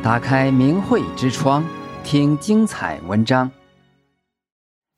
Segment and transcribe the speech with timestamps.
[0.00, 1.64] 打开明慧之窗，
[2.04, 3.50] 听精彩文章。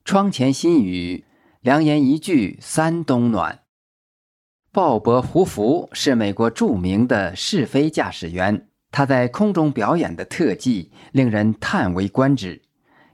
[0.05, 1.25] 窗前新雨，
[1.61, 3.61] 良言一句三冬暖。
[4.71, 12.61] 鲍勃·胡福是美国著名的试飞驾驶员，他在空中表演的特技令人叹为观止。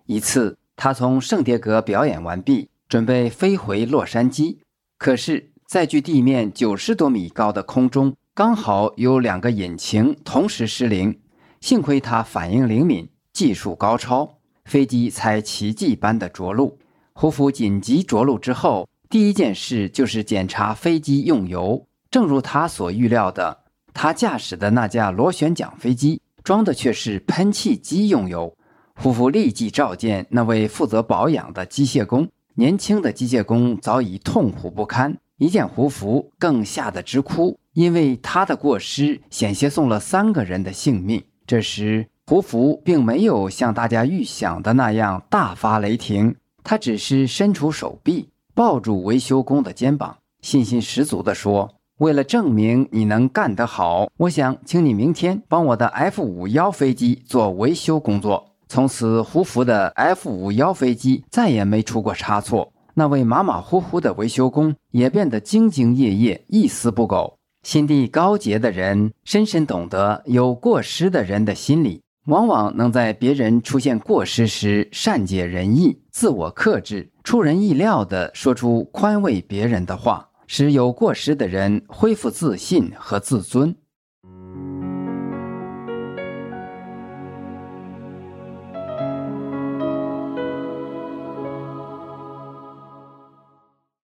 [0.07, 4.57] 一次，他从圣迭戈表演完毕，准备飞回洛杉矶，
[4.97, 11.17] 可是，在距地面九十多米高的空中，刚好有两个引擎同时失灵。
[11.59, 16.77] 幸亏他反应灵敏，技术高超，飞机才奇迹般的着陆。
[17.13, 21.87] 胡福紧急着陆之后，第一件事就是检查飞机用油。
[22.11, 28.55] 正如他所预料的，他驾驶的那架螺旋桨飞机装的却是喷气机用油。
[28.95, 41.23] 胡福立即召见那位负责保养的机械工，年轻的机械工早已痛苦不堪，一见胡福更吓得直哭，因为他的过失险些送了三个人的性命。
[41.47, 62.73] 这时，胡福并没有像大家预想的那样大发雷霆，他只是伸出手臂，抱住维修工的肩膀，信心十足地说：“为了证明你能干得好，我想请你明天帮我的 F-51 飞机做维修工作。”从此，胡福的 F-51 飞机再也没出过差错。
[62.95, 67.36] 那位马马虎虎的维修工也变得兢兢业业，一丝不苟。
[67.67, 83.75] 心地高洁的人深深懂得，有过失的人的心理，往往能在别人出现过失时善解人意、自我克制，出人意料地说出宽慰别人的话，使有过失的人恢复自信和自尊。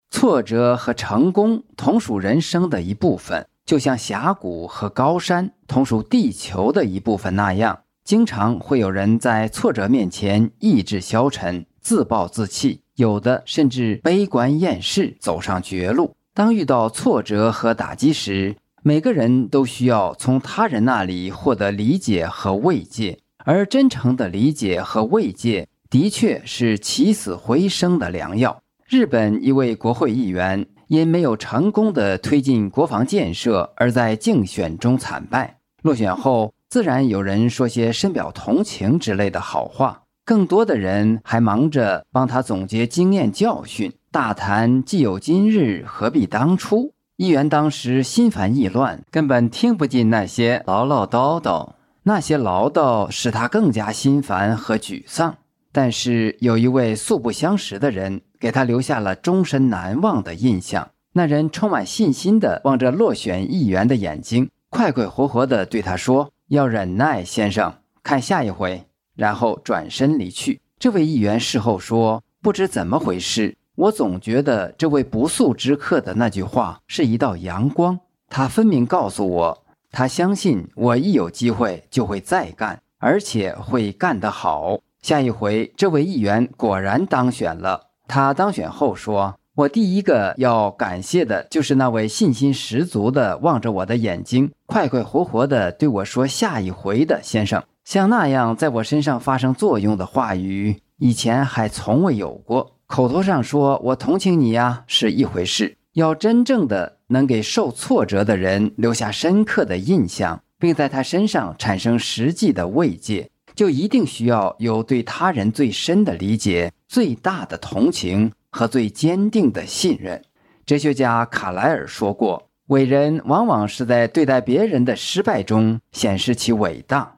[0.10, 3.48] 挫折和成功同属人生的一部分。
[3.66, 16.14] 就像峡谷和高山同属地球的一部分那样，经常会有人在挫折面前意志消沉、自暴自弃，有的甚至悲观厌世，走上绝路。
[16.34, 18.54] 当遇到挫折和打击时，
[18.84, 28.62] 每个人都需要从他人那里获得理解和慰藉，而真诚的理解和慰藉的确是起死回生的良药。
[28.90, 30.68] 日本一位国会议员。
[30.94, 35.58] 因没有成功的推进国防建设，而在竞选中惨败。
[35.82, 46.94] 落选后，自然有人说些深表同情之类的好话，更多的人还忙着帮他总结经验教训，大谈既有今日，何必当初。
[47.18, 51.72] 议员当时心烦意乱，根本听不进那些唠唠叨叨，
[52.04, 55.36] 那些唠叨使他更加心烦和沮丧。
[55.72, 58.22] 但是有一位素不相识的人。
[58.44, 60.90] 给他留下了终身难忘的印象。
[61.14, 68.84] 那人充满信心地望着落选议员的眼睛，快快活活地对他说：“要忍耐，先生，看下一回。”
[69.16, 70.60] 然后转身离去。
[70.78, 77.98] 这位议员事后说：“不知怎么回事，我总觉得这位不速之客的那句话是一道阳光。
[78.28, 84.80] 他分明告诉我，他相信我一有机会就会再干，而且会干得好。
[85.02, 97.64] 下一回，这位议员果然当选了。”他当选后说：“我第一个要感谢的就是那位信心十足的望着我的眼睛，快快活活的对我说‘下一回’的先生。
[97.86, 102.74] 像那样在我身上发生作用的话语，以前还从未有过。
[102.86, 120.22] 口头上说我同情你呀，是一回事；要真正的能给受挫折的人留下深刻的印象，并在他身上产生实际的慰藉。”就一定需要有对他人最深的理解、最大的同情和最坚定的信任。
[120.64, 127.18] 哲学家卡莱尔说过：“伟人往往是在对待别人的失败中显示其伟大。”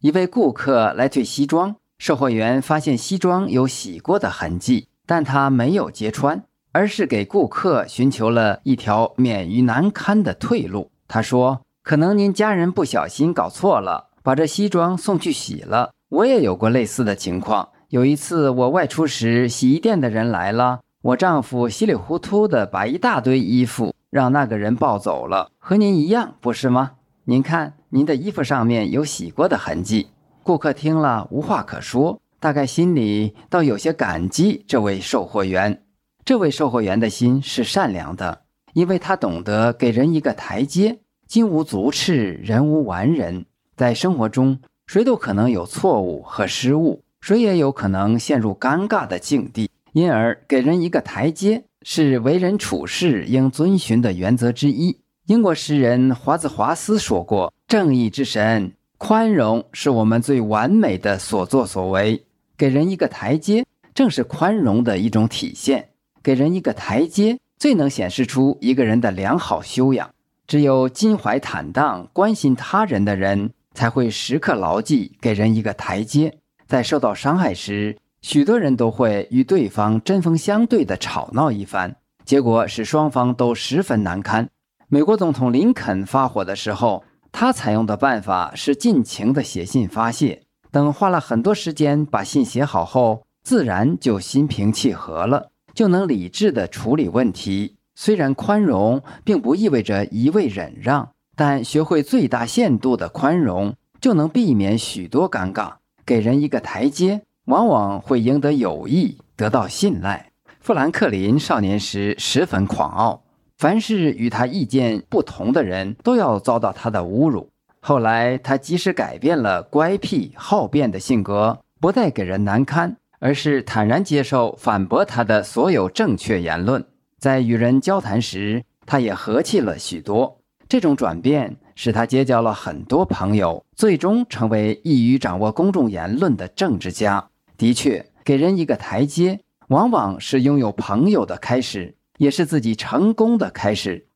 [0.00, 4.88] 一位顾客来退西装，售货员发现西装有洗过的痕迹。
[5.04, 10.90] 但他没有揭穿，而是给顾客寻求了一条免于难堪的退路。
[11.06, 15.92] 他说：“可能您家人不小心搞错了，把这西装送去洗了。
[16.08, 17.68] 我也有过类似的情况。
[17.88, 26.92] 有一次我外出时，洗衣店的人来了，我丈夫稀里糊涂地把一大堆衣服让那个人抱走了，和您一样，不是吗？
[27.24, 30.08] 您看，您的衣服上面有洗过的痕迹。”
[30.42, 32.18] 顾客听了无话可说。
[32.40, 35.81] 大概心里倒有些感激这位售货员。
[36.24, 38.42] 这位售货员的心是善良的，
[38.74, 41.00] 因为他懂得给人一个台阶。
[41.26, 43.44] 金无足赤，人无完人。
[43.74, 49.68] 在生活中，谁都可能有错误和失误，谁也有可能陷入尴尬的境地。
[49.92, 54.96] 因而给人一个台阶是为人处事应遵循的原则之一。
[55.26, 62.24] 英国诗人华兹华斯说过：“正义之神，宽容是我们最完美的所作所为。
[62.56, 65.88] 给人一个台阶，正是宽容的一种体现。
[66.22, 70.10] 给人一个台阶，最能显示出一个人的良好修养。
[70.46, 76.38] 只有襟怀坦荡、关心他人的人，才会时刻牢记给人一个台阶。
[76.66, 84.48] 在受到伤害时，许多人都会与对方针锋相对的吵闹一番，结果使双方都十分难堪。
[84.88, 90.42] 美国总统林肯发火的时候，他采用的办法是尽情的写信发泄。
[90.70, 97.76] 等花了很多时间把信写好后，自然就心平气和了，就能理智地处理问题。
[97.94, 105.74] 虽然宽容并不意味着一味忍让，但学会最大限度的宽容，就能避免许多尴尬，
[106.06, 107.22] 给人一个台阶。
[107.46, 110.30] 往往会赢得友谊，得到信赖。
[110.60, 113.24] 富兰克林少年时十分狂傲，
[113.58, 117.48] 凡是与他意见不同的人都要遭到他的侮辱。
[117.80, 126.84] 后来，他即使改变了乖僻好辩的性格，不再给人难堪，而是坦然接受反驳他的所有正确言论。
[127.20, 130.40] 在与人交谈时，他也和气了许多。
[130.68, 137.28] 这种转变使他结交了很多朋友，最终成为易于掌握公众言论的政治家。
[137.56, 139.38] 的确，给人一个台阶，
[139.68, 144.08] 往往是拥有朋友的开始，也是自己成功的开始。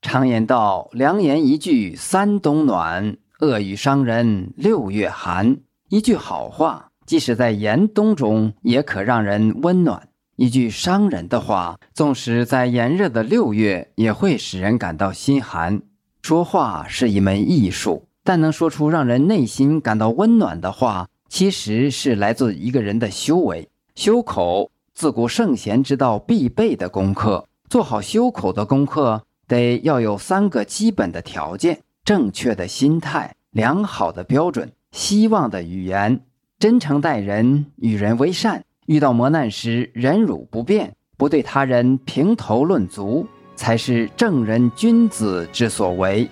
[0.00, 5.58] 常言道：“良言一句三冬暖，恶语伤人六月寒。”
[5.90, 10.00] 一句好话，即使在严冬中，也可让人温暖；
[10.36, 15.82] 一句伤人的话，纵使在炎热的六月，也会使人感到心寒。
[16.22, 21.08] 说话是一门艺术，但能说出让人内心感到温暖的话。
[21.26, 27.48] 其实是来自一个人的修为，修口自古圣贤之道必备的功课。
[27.68, 36.20] 做好修口的功课，得要有三个基本的条件：正确的心态、良好的标准、希望的语言、
[36.64, 38.64] 真诚待人、与人为善。
[38.86, 46.26] 遇到磨难时，忍辱不变，不对他人评头论足，才是正人君子之所为。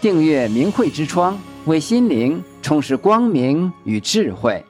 [0.00, 4.60] 订阅明慧之窗，为心灵充实光明与智慧。